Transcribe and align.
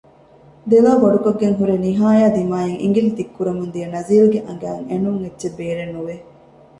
ދެލޯ 0.69 0.91
ބޮޑުކޮށްގެން 1.01 1.57
ހުރެ 1.59 1.75
ނިހާއާ 1.85 2.25
ދިމާއަށް 2.35 2.79
އިނގިލި 2.81 3.09
ދިއްކުރަމުން 3.17 3.71
ދިޔަ 3.73 3.87
ނަޒީލްގެ 3.95 4.39
އަނގައިން 4.45 4.87
އެނޫން 4.89 5.19
އެއްޗެއް 5.23 5.57
ބޭރެއް 5.57 5.93
ނުވެ 5.95 6.15